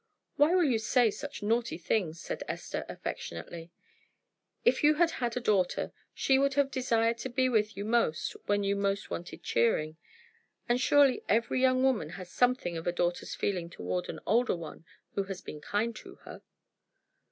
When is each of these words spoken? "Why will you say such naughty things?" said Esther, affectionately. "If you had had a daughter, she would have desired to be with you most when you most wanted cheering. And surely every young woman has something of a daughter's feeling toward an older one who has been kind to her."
"Why 0.35 0.55
will 0.55 0.63
you 0.63 0.79
say 0.79 1.11
such 1.11 1.43
naughty 1.43 1.77
things?" 1.77 2.19
said 2.19 2.41
Esther, 2.47 2.85
affectionately. 2.89 3.69
"If 4.65 4.83
you 4.83 4.95
had 4.95 5.11
had 5.11 5.37
a 5.37 5.39
daughter, 5.39 5.91
she 6.11 6.39
would 6.39 6.55
have 6.55 6.71
desired 6.71 7.19
to 7.19 7.29
be 7.29 7.47
with 7.49 7.77
you 7.77 7.85
most 7.85 8.35
when 8.47 8.63
you 8.63 8.75
most 8.75 9.11
wanted 9.11 9.43
cheering. 9.43 9.97
And 10.67 10.81
surely 10.81 11.21
every 11.29 11.61
young 11.61 11.83
woman 11.83 12.09
has 12.17 12.31
something 12.31 12.77
of 12.77 12.87
a 12.87 12.91
daughter's 12.91 13.35
feeling 13.35 13.69
toward 13.69 14.09
an 14.09 14.19
older 14.25 14.55
one 14.55 14.85
who 15.13 15.25
has 15.25 15.39
been 15.39 15.61
kind 15.61 15.95
to 15.97 16.15
her." 16.25 16.41